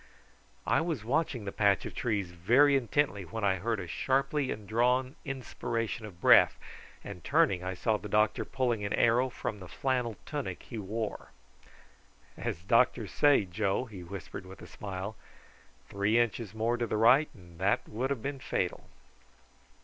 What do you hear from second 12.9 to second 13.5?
say,